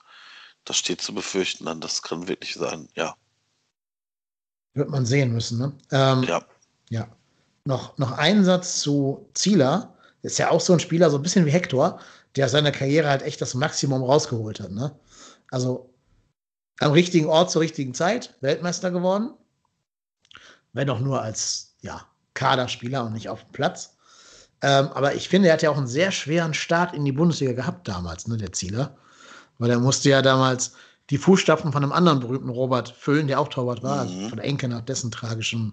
das 0.64 0.76
steht 0.76 1.00
zu 1.00 1.14
befürchten, 1.14 1.66
dann 1.66 1.80
das 1.80 2.02
kann 2.02 2.26
wirklich 2.26 2.54
sein, 2.54 2.88
ja. 2.94 3.14
Wird 4.74 4.90
man 4.90 5.06
sehen 5.06 5.32
müssen, 5.32 5.58
ne? 5.58 5.72
Ähm, 5.92 6.24
ja. 6.24 6.44
Ja. 6.90 7.08
Noch, 7.64 7.96
noch 7.98 8.12
ein 8.12 8.44
Satz 8.44 8.80
zu 8.80 9.28
Zieler. 9.34 9.96
Ist 10.22 10.38
ja 10.38 10.50
auch 10.50 10.60
so 10.60 10.72
ein 10.72 10.80
Spieler, 10.80 11.10
so 11.10 11.16
ein 11.16 11.22
bisschen 11.22 11.46
wie 11.46 11.52
Hector, 11.52 12.00
der 12.36 12.46
aus 12.46 12.52
seiner 12.52 12.72
Karriere 12.72 13.08
halt 13.08 13.22
echt 13.22 13.40
das 13.40 13.54
Maximum 13.54 14.02
rausgeholt 14.02 14.60
hat. 14.60 14.70
Ne? 14.70 14.94
Also 15.50 15.92
am 16.80 16.92
richtigen 16.92 17.26
Ort 17.26 17.50
zur 17.50 17.62
richtigen 17.62 17.94
Zeit, 17.94 18.34
Weltmeister 18.40 18.90
geworden. 18.90 19.34
Wenn 20.72 20.88
auch 20.90 21.00
nur 21.00 21.20
als 21.20 21.74
ja, 21.82 22.06
Kaderspieler 22.34 23.04
und 23.04 23.12
nicht 23.12 23.28
auf 23.28 23.42
dem 23.42 23.52
Platz. 23.52 23.96
Ähm, 24.62 24.88
aber 24.88 25.14
ich 25.14 25.28
finde, 25.28 25.48
er 25.48 25.54
hat 25.54 25.62
ja 25.62 25.70
auch 25.70 25.76
einen 25.76 25.86
sehr 25.86 26.12
schweren 26.12 26.54
Start 26.54 26.94
in 26.94 27.04
die 27.04 27.12
Bundesliga 27.12 27.52
gehabt 27.52 27.88
damals, 27.88 28.28
ne, 28.28 28.36
der 28.36 28.52
Zieler. 28.52 28.96
Weil 29.58 29.70
er 29.70 29.80
musste 29.80 30.10
ja 30.10 30.22
damals 30.22 30.72
die 31.10 31.18
Fußstapfen 31.18 31.72
von 31.72 31.82
einem 31.82 31.92
anderen 31.92 32.20
berühmten 32.20 32.50
Robert 32.50 32.90
füllen, 32.90 33.26
der 33.26 33.40
auch 33.40 33.48
Torwart 33.48 33.82
war, 33.82 34.04
mhm. 34.04 34.28
von 34.28 34.38
Enke 34.38 34.68
nach 34.68 34.82
dessen 34.82 35.10
tragischem, 35.10 35.72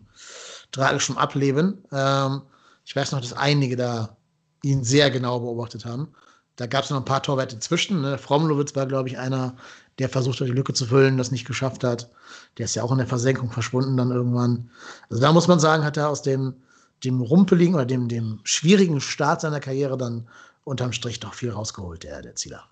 tragischem 0.71 1.17
Ableben. 1.17 1.83
Ähm, 1.91 2.41
ich 2.85 2.95
weiß 2.95 3.11
noch, 3.11 3.21
dass 3.21 3.33
einige 3.33 3.75
da 3.75 4.17
ihn 4.63 4.83
sehr 4.83 5.11
genau 5.11 5.39
beobachtet 5.39 5.85
haben. 5.85 6.13
Da 6.57 6.65
gab 6.65 6.83
es 6.83 6.89
noch 6.89 6.97
ein 6.97 7.05
paar 7.05 7.23
Torwerte 7.23 7.59
zwischen. 7.59 8.01
Ne? 8.01 8.17
Fromlowitz 8.17 8.75
war, 8.75 8.87
glaube 8.87 9.07
ich, 9.07 9.17
einer, 9.17 9.55
der 9.99 10.09
versucht 10.09 10.41
hat, 10.41 10.47
die 10.47 10.51
Lücke 10.53 10.73
zu 10.73 10.87
füllen, 10.87 11.17
das 11.17 11.31
nicht 11.31 11.45
geschafft 11.45 11.83
hat. 11.83 12.09
Der 12.57 12.65
ist 12.65 12.75
ja 12.75 12.83
auch 12.83 12.91
in 12.91 12.97
der 12.97 13.07
Versenkung 13.07 13.51
verschwunden 13.51 13.95
dann 13.95 14.11
irgendwann. 14.11 14.69
Also 15.09 15.21
da 15.21 15.31
muss 15.31 15.47
man 15.47 15.59
sagen, 15.59 15.85
hat 15.85 15.97
er 15.97 16.09
aus 16.09 16.23
dem, 16.23 16.55
dem 17.03 17.21
rumpeligen 17.21 17.75
oder 17.75 17.85
dem, 17.85 18.09
dem 18.09 18.39
schwierigen 18.43 18.99
Start 18.99 19.41
seiner 19.41 19.59
Karriere 19.59 19.97
dann 19.97 20.27
unterm 20.63 20.93
Strich 20.93 21.19
doch 21.19 21.35
viel 21.35 21.51
rausgeholt, 21.51 22.03
der, 22.03 22.21
der 22.23 22.35
Zieler. 22.35 22.67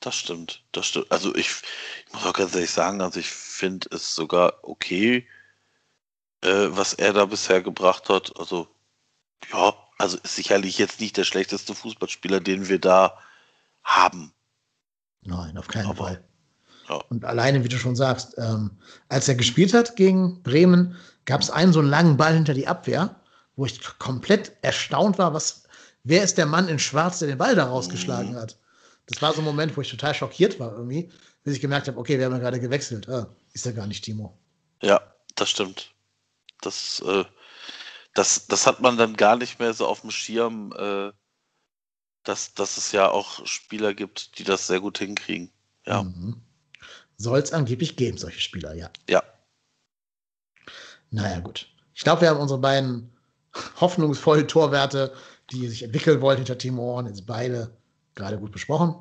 Das 0.00 0.16
stimmt, 0.16 0.64
das 0.72 0.86
stimmt. 0.86 1.12
Also 1.12 1.34
ich, 1.34 1.50
ich 2.06 2.12
muss 2.12 2.26
auch 2.26 2.32
ganz 2.32 2.54
ehrlich 2.54 2.70
sagen, 2.70 3.00
also 3.00 3.20
ich 3.20 3.30
finde 3.30 3.88
es 3.92 4.14
sogar 4.14 4.54
okay, 4.62 5.28
äh, 6.40 6.66
was 6.70 6.94
er 6.94 7.12
da 7.12 7.26
bisher 7.26 7.62
gebracht 7.62 8.08
hat. 8.08 8.36
Also 8.36 8.66
ja, 9.52 9.74
also 10.02 10.18
ist 10.18 10.34
sicherlich 10.34 10.78
jetzt 10.78 11.00
nicht 11.00 11.16
der 11.16 11.22
schlechteste 11.22 11.76
Fußballspieler, 11.76 12.40
den 12.40 12.68
wir 12.68 12.80
da 12.80 13.16
haben. 13.84 14.32
Nein, 15.22 15.56
auf 15.56 15.68
keinen 15.68 15.86
Aber, 15.86 16.04
Fall. 16.04 16.24
Ja. 16.88 16.96
Und 17.08 17.24
alleine, 17.24 17.62
wie 17.62 17.68
du 17.68 17.78
schon 17.78 17.94
sagst, 17.94 18.34
ähm, 18.36 18.72
als 19.08 19.28
er 19.28 19.36
gespielt 19.36 19.72
hat 19.72 19.94
gegen 19.94 20.42
Bremen, 20.42 20.96
gab 21.24 21.40
es 21.40 21.50
einen 21.50 21.72
so 21.72 21.78
einen 21.78 21.88
langen 21.88 22.16
Ball 22.16 22.34
hinter 22.34 22.52
die 22.52 22.66
Abwehr, 22.66 23.14
wo 23.54 23.64
ich 23.64 23.80
komplett 24.00 24.56
erstaunt 24.62 25.18
war, 25.18 25.34
was, 25.34 25.68
wer 26.02 26.24
ist 26.24 26.36
der 26.36 26.46
Mann 26.46 26.66
in 26.66 26.80
Schwarz, 26.80 27.20
der 27.20 27.28
den 27.28 27.38
Ball 27.38 27.54
da 27.54 27.66
rausgeschlagen 27.66 28.32
mhm. 28.32 28.38
hat. 28.38 28.58
Das 29.06 29.22
war 29.22 29.32
so 29.32 29.40
ein 29.40 29.44
Moment, 29.44 29.76
wo 29.76 29.82
ich 29.82 29.90
total 29.90 30.14
schockiert 30.14 30.58
war 30.58 30.72
irgendwie, 30.72 31.12
bis 31.44 31.54
ich 31.54 31.60
gemerkt 31.60 31.86
habe, 31.86 31.98
okay, 31.98 32.18
wir 32.18 32.24
haben 32.24 32.32
ja 32.32 32.38
gerade 32.38 32.58
gewechselt. 32.58 33.08
Ah, 33.08 33.28
ist 33.52 33.66
ja 33.66 33.72
gar 33.72 33.86
nicht 33.86 34.02
Timo. 34.02 34.36
Ja, 34.82 35.00
das 35.36 35.50
stimmt. 35.50 35.94
Das, 36.60 37.00
äh, 37.06 37.24
das, 38.14 38.46
das 38.46 38.66
hat 38.66 38.80
man 38.80 38.96
dann 38.96 39.16
gar 39.16 39.36
nicht 39.36 39.58
mehr 39.58 39.72
so 39.74 39.86
auf 39.86 40.02
dem 40.02 40.10
Schirm, 40.10 40.72
äh, 40.76 41.12
dass, 42.24 42.54
dass 42.54 42.76
es 42.76 42.92
ja 42.92 43.10
auch 43.10 43.44
Spieler 43.46 43.94
gibt, 43.94 44.38
die 44.38 44.44
das 44.44 44.66
sehr 44.66 44.80
gut 44.80 44.98
hinkriegen. 44.98 45.50
Ja. 45.86 46.02
Mhm. 46.02 46.42
Soll 47.16 47.38
es 47.38 47.52
angeblich 47.52 47.96
geben, 47.96 48.18
solche 48.18 48.40
Spieler, 48.40 48.74
ja. 48.74 48.90
Ja. 49.08 49.22
Naja, 51.10 51.40
gut. 51.40 51.68
Ich 51.94 52.02
glaube, 52.02 52.22
wir 52.22 52.30
haben 52.30 52.40
unsere 52.40 52.60
beiden 52.60 53.12
hoffnungsvollen 53.80 54.48
Torwerte, 54.48 55.14
die 55.50 55.68
sich 55.68 55.82
entwickeln 55.82 56.20
wollten 56.20 56.40
hinter 56.40 56.58
Timo 56.58 56.82
Horn, 56.82 57.06
jetzt 57.06 57.26
beide 57.26 57.76
gerade 58.14 58.38
gut 58.38 58.52
besprochen. 58.52 58.94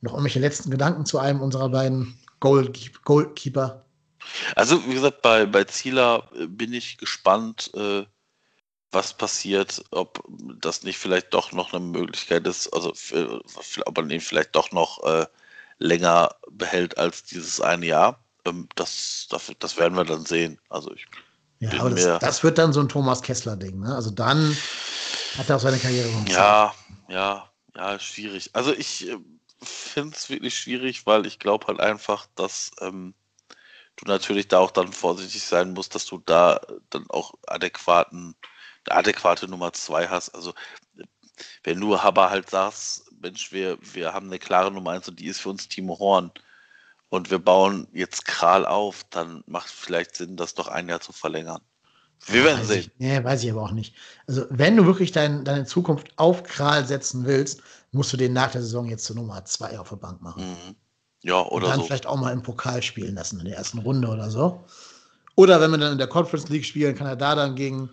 Noch 0.00 0.12
irgendwelche 0.12 0.38
letzten 0.38 0.70
Gedanken 0.70 1.06
zu 1.06 1.18
einem 1.18 1.40
unserer 1.40 1.68
beiden 1.68 2.18
Goalkeeper? 2.40 3.85
Also, 4.54 4.86
wie 4.86 4.94
gesagt, 4.94 5.22
bei, 5.22 5.46
bei 5.46 5.64
Zieler 5.64 6.28
äh, 6.34 6.46
bin 6.46 6.72
ich 6.72 6.98
gespannt, 6.98 7.70
äh, 7.74 8.04
was 8.92 9.14
passiert, 9.14 9.84
ob 9.90 10.22
das 10.60 10.82
nicht 10.82 10.98
vielleicht 10.98 11.34
doch 11.34 11.52
noch 11.52 11.72
eine 11.72 11.84
Möglichkeit 11.84 12.46
ist, 12.46 12.68
also 12.72 12.92
für, 12.94 13.42
ob 13.84 13.96
man 13.96 14.10
ihn 14.10 14.20
vielleicht 14.20 14.54
doch 14.54 14.70
noch 14.72 15.02
äh, 15.04 15.26
länger 15.78 16.34
behält 16.50 16.96
als 16.96 17.24
dieses 17.24 17.60
eine 17.60 17.86
Jahr. 17.86 18.24
Ähm, 18.44 18.68
das, 18.74 19.26
das, 19.28 19.52
das 19.58 19.76
werden 19.76 19.96
wir 19.96 20.04
dann 20.04 20.24
sehen. 20.24 20.58
Also 20.70 20.92
ich 20.92 21.06
ja, 21.58 21.80
aber 21.80 21.90
das, 21.90 22.20
das, 22.20 22.42
wird 22.42 22.58
dann 22.58 22.72
so 22.74 22.80
ein 22.80 22.88
Thomas 22.88 23.22
Kessler-Ding, 23.22 23.80
ne? 23.80 23.94
Also 23.94 24.10
dann 24.10 24.54
hat 25.38 25.48
er 25.48 25.56
auch 25.56 25.60
seine 25.60 25.78
Karriere 25.78 26.08
noch. 26.08 26.28
Ja, 26.28 26.74
ja, 27.08 27.50
ja, 27.74 27.98
schwierig. 27.98 28.50
Also 28.52 28.74
ich 28.74 29.08
äh, 29.08 29.16
finde 29.62 30.14
es 30.14 30.28
wirklich 30.28 30.58
schwierig, 30.58 31.06
weil 31.06 31.24
ich 31.24 31.38
glaube 31.38 31.66
halt 31.66 31.80
einfach, 31.80 32.26
dass 32.34 32.72
ähm, 32.80 33.14
du 33.96 34.04
natürlich 34.06 34.48
da 34.48 34.58
auch 34.58 34.70
dann 34.70 34.92
vorsichtig 34.92 35.42
sein 35.42 35.72
musst, 35.72 35.94
dass 35.94 36.06
du 36.06 36.18
da 36.18 36.60
dann 36.90 37.06
auch 37.08 37.34
adäquaten, 37.46 38.34
eine 38.86 38.98
adäquate 38.98 39.48
Nummer 39.48 39.72
zwei 39.72 40.08
hast. 40.08 40.34
Also 40.34 40.54
wenn 41.64 41.80
du 41.80 41.96
aber 41.96 42.30
halt 42.30 42.50
sagst, 42.50 43.10
Mensch, 43.20 43.52
wir, 43.52 43.78
wir 43.80 44.12
haben 44.12 44.26
eine 44.26 44.38
klare 44.38 44.70
Nummer 44.70 44.92
eins 44.92 45.08
und 45.08 45.18
die 45.18 45.26
ist 45.26 45.40
für 45.40 45.50
uns 45.50 45.68
Timo 45.68 45.98
Horn 45.98 46.30
und 47.08 47.30
wir 47.30 47.38
bauen 47.38 47.88
jetzt 47.92 48.24
Kral 48.24 48.66
auf, 48.66 49.04
dann 49.10 49.42
macht 49.46 49.66
es 49.66 49.72
vielleicht 49.72 50.16
Sinn, 50.16 50.36
das 50.36 50.54
doch 50.54 50.68
ein 50.68 50.88
Jahr 50.88 51.00
zu 51.00 51.12
verlängern. 51.12 51.62
Wir 52.24 52.44
werden 52.44 52.60
weiß 52.60 52.68
sehen. 52.68 52.80
Ich, 52.80 52.90
nee, 52.98 53.22
weiß 53.22 53.44
ich 53.44 53.50
aber 53.50 53.62
auch 53.62 53.72
nicht. 53.72 53.94
Also, 54.26 54.46
wenn 54.48 54.76
du 54.76 54.86
wirklich 54.86 55.12
dein, 55.12 55.44
deine 55.44 55.66
Zukunft 55.66 56.08
auf 56.16 56.42
Kral 56.42 56.86
setzen 56.86 57.26
willst, 57.26 57.62
musst 57.92 58.12
du 58.12 58.16
den 58.16 58.32
nach 58.32 58.52
der 58.52 58.62
Saison 58.62 58.86
jetzt 58.86 59.04
zur 59.04 59.16
Nummer 59.16 59.44
2 59.44 59.78
auf 59.78 59.90
der 59.90 59.96
Bank 59.96 60.22
machen. 60.22 60.48
Mhm. 60.48 60.76
Ja, 61.26 61.42
oder 61.46 61.66
und 61.66 61.70
dann 61.70 61.80
so. 61.80 61.86
vielleicht 61.86 62.06
auch 62.06 62.16
mal 62.16 62.32
im 62.32 62.42
Pokal 62.42 62.82
spielen 62.82 63.16
lassen 63.16 63.40
in 63.40 63.46
der 63.46 63.56
ersten 63.56 63.78
Runde 63.78 64.08
oder 64.08 64.30
so. 64.30 64.64
Oder 65.34 65.60
wenn 65.60 65.70
wir 65.72 65.78
dann 65.78 65.92
in 65.92 65.98
der 65.98 66.06
Conference 66.06 66.48
League 66.48 66.64
spielen, 66.64 66.94
kann 66.94 67.06
er 67.06 67.16
da 67.16 67.34
dann 67.34 67.56
gegen 67.56 67.90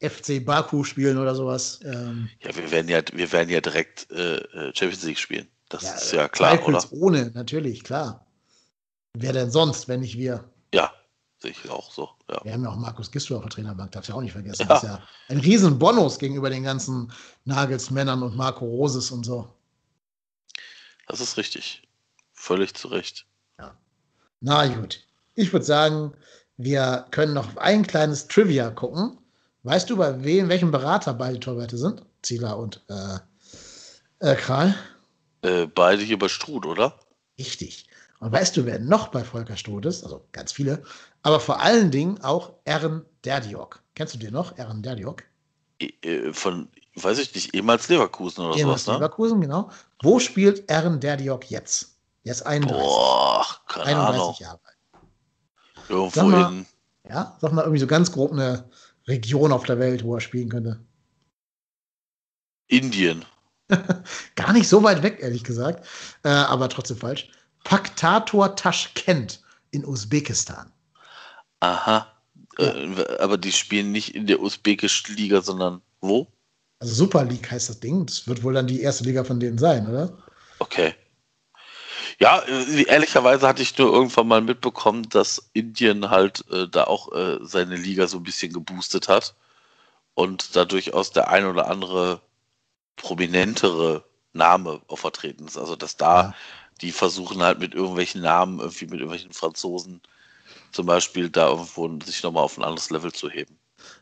FC 0.00 0.44
Baku 0.44 0.82
spielen 0.82 1.18
oder 1.18 1.34
sowas. 1.34 1.80
Ähm, 1.84 2.28
ja, 2.40 2.56
wir 2.56 2.70
werden 2.70 2.88
ja, 2.88 3.00
wir 3.12 3.30
werden 3.32 3.50
ja 3.50 3.60
direkt 3.60 4.10
äh, 4.10 4.36
äh 4.36 4.72
Champions 4.74 5.04
League 5.04 5.18
spielen. 5.18 5.46
Das 5.68 5.82
ja, 5.82 5.94
ist 5.94 6.12
ja 6.12 6.28
klar, 6.28 6.66
oder? 6.66 6.82
ohne, 6.92 7.30
natürlich, 7.34 7.84
klar. 7.84 8.26
Wer 9.14 9.32
denn 9.32 9.50
sonst, 9.50 9.86
wenn 9.86 10.00
nicht 10.00 10.18
wir? 10.18 10.44
Ja, 10.72 10.92
Sehe 11.44 11.50
ich 11.50 11.70
auch 11.70 11.92
so. 11.92 12.08
Ja. 12.30 12.40
Wir 12.42 12.54
haben 12.54 12.62
ja 12.62 12.70
auch 12.70 12.76
Markus 12.76 13.10
Gisto 13.10 13.36
auf 13.36 13.42
der 13.42 13.50
Trainerbank, 13.50 13.92
darfst 13.92 14.08
du 14.08 14.14
auch 14.14 14.22
nicht 14.22 14.32
vergessen. 14.32 14.62
Ja. 14.62 14.68
Das 14.68 14.82
ist 14.82 14.88
ja 14.88 15.02
ein 15.28 15.40
riesen 15.40 15.78
Bonus 15.78 16.18
gegenüber 16.18 16.48
den 16.48 16.62
ganzen 16.62 17.12
Nagelsmännern 17.44 18.22
und 18.22 18.34
Marco 18.34 18.64
Roses 18.64 19.10
und 19.10 19.24
so. 19.26 19.54
Das 21.06 21.20
ist 21.20 21.36
richtig. 21.36 21.82
Völlig 22.44 22.74
zu 22.74 22.88
Recht. 22.88 23.24
Ja. 23.58 23.74
Na 24.40 24.66
gut. 24.66 25.02
Ich 25.34 25.50
würde 25.54 25.64
sagen, 25.64 26.12
wir 26.58 27.06
können 27.10 27.32
noch 27.32 27.56
ein 27.56 27.86
kleines 27.86 28.28
Trivia 28.28 28.68
gucken. 28.68 29.16
Weißt 29.62 29.88
du, 29.88 29.96
bei 29.96 30.22
wem, 30.22 30.50
welchem 30.50 30.70
Berater 30.70 31.14
beide 31.14 31.40
Torwerte 31.40 31.78
sind? 31.78 32.02
Zieler 32.20 32.58
und 32.58 32.84
äh, 32.90 34.32
äh, 34.32 34.36
Kral? 34.36 34.74
Äh, 35.40 35.68
beide 35.68 36.02
hier 36.02 36.18
bei 36.18 36.28
Struth, 36.28 36.66
oder? 36.66 36.98
Richtig. 37.38 37.88
Und 38.20 38.30
weißt 38.32 38.58
du, 38.58 38.66
wer 38.66 38.78
noch 38.78 39.08
bei 39.08 39.24
Volker 39.24 39.56
Struth 39.56 39.86
ist? 39.86 40.04
Also 40.04 40.28
ganz 40.32 40.52
viele. 40.52 40.82
Aber 41.22 41.40
vor 41.40 41.62
allen 41.62 41.90
Dingen 41.90 42.20
auch 42.20 42.52
Ern 42.66 43.06
Derdiok. 43.24 43.82
Kennst 43.94 44.12
du 44.12 44.18
den 44.18 44.34
noch, 44.34 44.58
Ern 44.58 44.82
Derdiok? 44.82 45.22
Äh, 45.78 46.30
von, 46.34 46.68
weiß 46.96 47.20
ich 47.20 47.34
nicht, 47.34 47.54
ehemals 47.54 47.88
Leverkusen 47.88 48.44
oder 48.44 48.58
ehemals 48.58 48.84
sowas, 48.84 48.98
ne? 48.98 48.98
Leverkusen, 48.98 49.40
genau. 49.40 49.70
Wo 50.02 50.18
spielt 50.18 50.68
Ern 50.68 51.00
Derdiok 51.00 51.50
jetzt? 51.50 51.93
Der 52.24 52.32
ist 52.32 52.42
31. 52.42 52.82
Boah, 52.82 53.46
keine 53.68 53.86
31 53.86 54.20
Ahnung. 54.20 54.36
Jahre 54.38 54.60
alt. 54.64 55.88
Irgendwo 55.88 56.22
mal, 56.22 56.52
in. 56.52 56.66
Ja, 57.08 57.36
sag 57.40 57.52
mal 57.52 57.62
irgendwie 57.62 57.80
so 57.80 57.86
ganz 57.86 58.10
grob 58.12 58.32
eine 58.32 58.70
Region 59.06 59.52
auf 59.52 59.64
der 59.64 59.78
Welt, 59.78 60.04
wo 60.04 60.14
er 60.14 60.20
spielen 60.20 60.48
könnte. 60.48 60.80
Indien. 62.68 63.24
Gar 64.36 64.52
nicht 64.54 64.68
so 64.68 64.82
weit 64.82 65.02
weg, 65.02 65.18
ehrlich 65.20 65.44
gesagt. 65.44 65.86
Äh, 66.22 66.28
aber 66.28 66.68
trotzdem 66.68 66.96
falsch. 66.96 67.28
Paktator 67.64 68.56
Taschkent 68.56 69.42
in 69.70 69.84
Usbekistan. 69.84 70.72
Aha. 71.60 72.10
Ja. 72.58 72.74
Äh, 72.74 73.18
aber 73.18 73.36
die 73.36 73.52
spielen 73.52 73.92
nicht 73.92 74.14
in 74.14 74.26
der 74.26 74.40
usbekischen 74.40 75.16
Liga, 75.16 75.42
sondern 75.42 75.82
wo? 76.00 76.28
Also 76.78 76.94
Super 76.94 77.24
League 77.24 77.50
heißt 77.50 77.68
das 77.68 77.80
Ding. 77.80 78.06
Das 78.06 78.26
wird 78.26 78.42
wohl 78.42 78.54
dann 78.54 78.66
die 78.66 78.80
erste 78.80 79.04
Liga 79.04 79.24
von 79.24 79.40
denen 79.40 79.58
sein, 79.58 79.88
oder? 79.88 80.16
Okay. 80.58 80.94
Ja, 82.18 82.40
äh, 82.40 82.84
ehrlicherweise 82.84 83.46
hatte 83.46 83.62
ich 83.62 83.76
nur 83.78 83.92
irgendwann 83.92 84.28
mal 84.28 84.40
mitbekommen, 84.40 85.08
dass 85.08 85.50
Indien 85.52 86.10
halt 86.10 86.44
äh, 86.50 86.68
da 86.68 86.84
auch 86.84 87.12
äh, 87.12 87.38
seine 87.42 87.76
Liga 87.76 88.06
so 88.06 88.18
ein 88.18 88.22
bisschen 88.22 88.52
geboostet 88.52 89.08
hat 89.08 89.34
und 90.14 90.56
da 90.56 90.64
durchaus 90.64 91.10
der 91.10 91.28
ein 91.28 91.46
oder 91.46 91.68
andere 91.68 92.20
prominentere 92.96 94.04
Name 94.32 94.80
auch 94.88 94.98
vertreten 94.98 95.46
ist. 95.46 95.58
Also 95.58 95.76
dass 95.76 95.96
da 95.96 96.22
ja. 96.22 96.34
die 96.80 96.92
versuchen 96.92 97.42
halt 97.42 97.58
mit 97.58 97.74
irgendwelchen 97.74 98.22
Namen, 98.22 98.60
irgendwie 98.60 98.86
mit 98.86 98.94
irgendwelchen 99.00 99.32
Franzosen 99.32 100.00
zum 100.72 100.86
Beispiel 100.86 101.30
da 101.30 101.48
irgendwo 101.48 101.88
sich 102.04 102.22
nochmal 102.22 102.44
auf 102.44 102.58
ein 102.58 102.64
anderes 102.64 102.90
Level 102.90 103.12
zu 103.12 103.30
heben. 103.30 103.58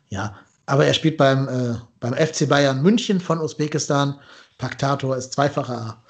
Ja, 0.08 0.38
aber 0.66 0.86
er 0.86 0.94
spielt 0.94 1.16
beim, 1.16 1.48
äh, 1.48 1.78
beim 2.00 2.14
FC 2.14 2.48
Bayern 2.48 2.82
München 2.82 3.20
von 3.20 3.40
Usbekistan. 3.40 4.18
Paktator 4.58 5.16
ist 5.16 5.32
zweifacher, 5.32 6.02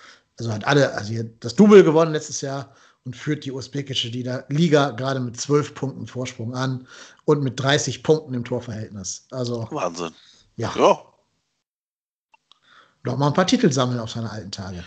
also 0.43 0.55
hat 0.55 0.67
alle, 0.67 0.93
also 0.95 1.15
das 1.41 1.55
Double 1.55 1.85
gewonnen 1.85 2.13
letztes 2.13 2.41
Jahr 2.41 2.75
und 3.05 3.17
führt 3.17 3.45
die 3.45 3.53
usbekische 3.53 4.09
Liga 4.09 4.91
gerade 4.91 5.21
mit 5.21 5.41
zwölf 5.41 5.75
Punkten 5.75 6.07
Vorsprung 6.07 6.55
an 6.55 6.87
und 7.25 7.43
mit 7.43 7.59
30 7.61 8.03
Punkten 8.03 8.35
im 8.35 8.45
Torverhältnis. 8.45 9.27
Also 9.31 9.69
Wahnsinn. 9.71 10.15
Ja. 10.57 10.73
ja. 10.77 11.05
Noch 13.05 13.17
mal 13.17 13.29
ein 13.29 13.35
paar 13.35 13.47
Titel 13.47 13.71
sammeln 13.73 13.99
auf 13.99 14.11
seine 14.11 14.31
alten 14.31 14.53
Tage. 14.53 14.85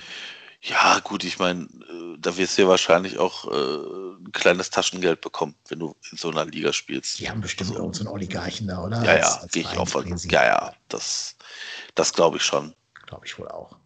Ja, 0.61 0.99
gut, 0.99 1.23
ich 1.23 1.37
meine, 1.37 1.63
äh, 1.63 2.17
da 2.17 2.35
wirst 2.37 2.57
du 2.57 2.63
ja 2.63 2.67
wahrscheinlich 2.67 3.19
auch 3.19 3.45
äh, 3.45 4.15
ein 4.17 4.31
kleines 4.31 4.71
Taschengeld 4.71 5.21
bekommen, 5.21 5.55
wenn 5.67 5.79
du 5.79 5.95
in 6.11 6.17
so 6.17 6.31
einer 6.31 6.45
Liga 6.45 6.73
spielst. 6.73 7.19
Die 7.19 7.29
haben 7.29 7.41
bestimmt 7.41 7.71
also, 7.71 7.81
irgendeinen 7.81 8.07
Oligarchen 8.07 8.67
da, 8.67 8.83
oder? 8.83 9.03
Ja, 9.03 9.17
ja, 9.17 9.45
gehe 9.51 9.61
ich 9.61 9.77
auch 9.77 9.87
von. 9.87 10.07
Ja, 10.29 10.43
ja, 10.43 10.73
das, 10.89 11.35
das 11.93 12.13
glaube 12.13 12.37
ich 12.37 12.43
schon. 12.43 12.73
Glaube 13.05 13.25
ich 13.27 13.37
wohl 13.37 13.47
auch. 13.49 13.77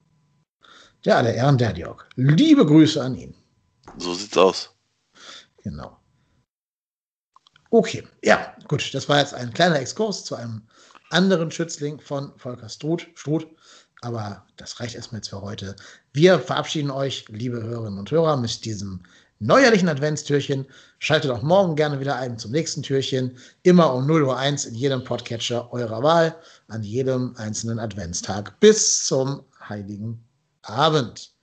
Ja, 1.06 1.22
der 1.22 1.36
Ehren 1.36 1.58
der 1.58 1.78
Jörg. 1.78 2.06
Liebe 2.16 2.66
Grüße 2.66 3.02
an 3.02 3.16
ihn. 3.16 3.34
So 3.98 4.14
sieht's 4.14 4.38
aus. 4.38 4.70
Genau. 5.64 5.98
Okay, 7.72 8.06
ja, 8.24 8.56
gut, 8.68 8.94
das 8.94 9.08
war 9.08 9.20
jetzt 9.20 9.34
ein 9.34 9.54
kleiner 9.54 9.80
Exkurs 9.80 10.26
zu 10.26 10.36
einem 10.36 10.64
anderen 11.12 11.52
Schützling 11.52 12.00
von 12.00 12.34
Volker 12.38 12.68
Struth. 12.68 13.08
Struth. 13.16 13.48
Aber 14.02 14.46
das 14.58 14.80
reicht 14.80 14.96
erstmal 14.96 15.20
jetzt 15.20 15.30
für 15.30 15.42
heute. 15.42 15.76
Wir 16.14 16.40
verabschieden 16.40 16.92
euch, 16.92 17.26
liebe 17.30 17.62
Hörerinnen 17.62 18.00
und 18.00 18.12
Hörer, 18.12 18.38
mit 18.38 18.66
diesem 18.66 19.04
neuerlichen 19.40 19.90
Adventstürchen. 19.90 20.66
Schaltet 21.00 21.32
auch 21.32 21.42
morgen 21.42 21.76
gerne 21.76 22.00
wieder 22.00 22.16
ein 22.16 22.38
zum 22.38 22.52
nächsten 22.52 22.84
Türchen. 22.84 23.38
Immer 23.64 23.94
um 23.94 24.06
0.01 24.06 24.66
Uhr 24.66 24.70
in 24.70 24.76
jedem 24.76 25.04
Podcatcher 25.04 25.72
eurer 25.72 26.04
Wahl, 26.04 26.36
an 26.68 26.84
jedem 26.84 27.36
einzelnen 27.38 27.80
Adventstag 27.80 28.60
bis 28.60 29.06
zum 29.06 29.44
Heiligen 29.68 30.24
Abend. 30.70 31.34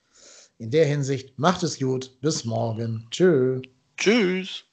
In 0.57 0.71
der 0.71 0.85
Hinsicht 0.85 1.37
macht 1.37 1.61
es 1.63 1.77
gut. 1.79 2.19
Bis 2.21 2.45
morgen. 2.45 3.07
Tschö. 3.11 3.61
Tschüss. 3.97 4.63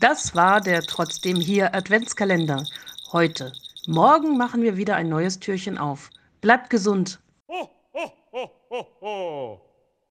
Das 0.00 0.34
war 0.34 0.60
der 0.60 0.82
trotzdem 0.82 1.36
hier 1.36 1.74
Adventskalender. 1.74 2.64
Heute. 3.12 3.52
Morgen 3.86 4.36
machen 4.36 4.62
wir 4.62 4.76
wieder 4.76 4.96
ein 4.96 5.08
neues 5.08 5.38
Türchen 5.38 5.78
auf. 5.78 6.10
Bleibt 6.40 6.70
gesund. 6.70 7.20
Ho, 7.48 7.70
ho, 7.94 8.12
ho, 8.32 8.50
ho, 8.70 8.86
ho. 9.00 9.69